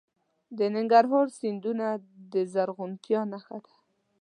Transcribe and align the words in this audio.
د 0.57 0.59
ننګرهار 0.75 1.27
سیندونه 1.39 1.85
د 2.33 2.35
زرغونتیا 2.53 3.21
نښه 3.31 3.57
ده. 3.65 3.73